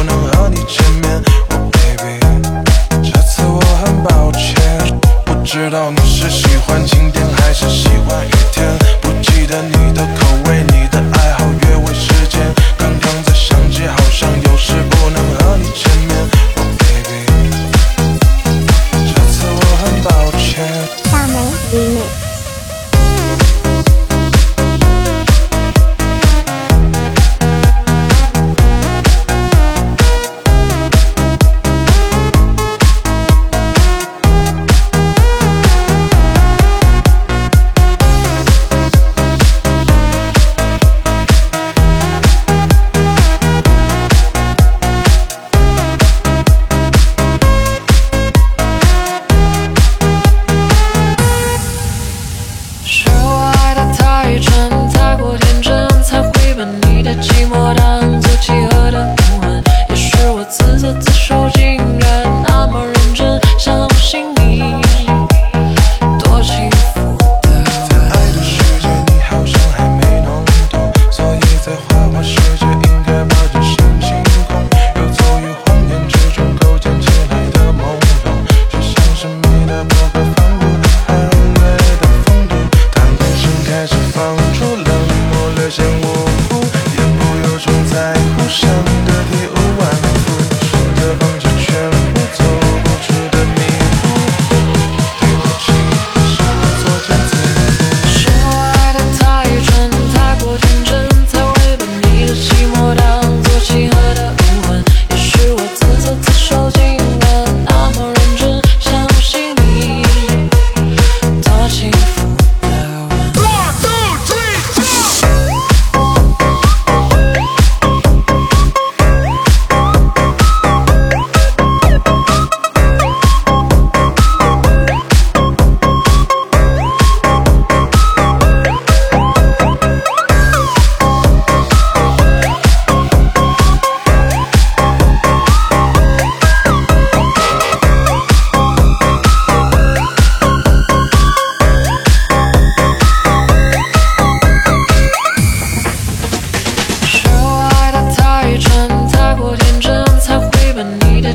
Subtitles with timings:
[0.00, 0.99] 不能和你见面。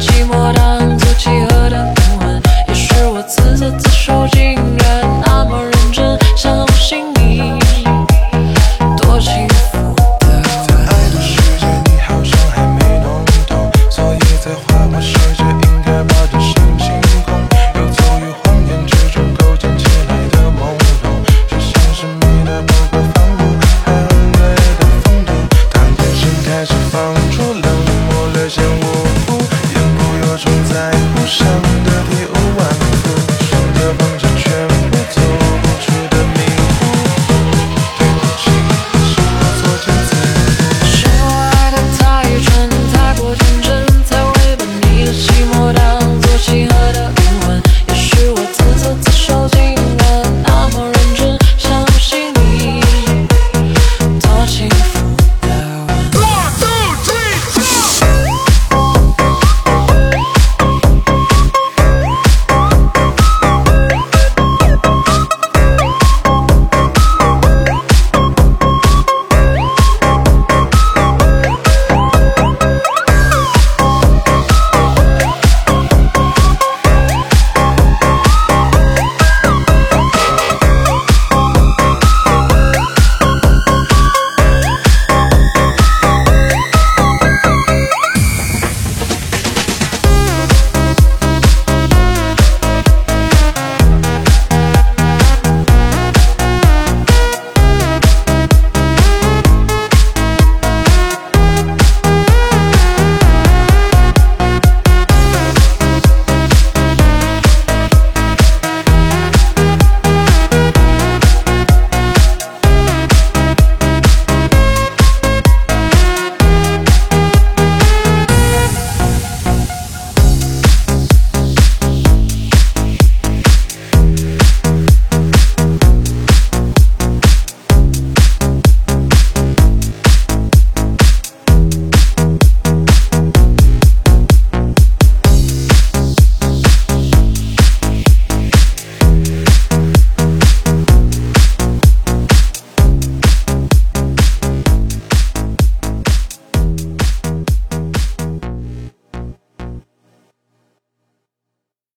[0.00, 7.60] 寂寞当作契合的灵魂也是我自作自受竟然那么认真相信你。
[8.96, 15.44] 多的在爱的世界你好像还没弄懂所以在花花世界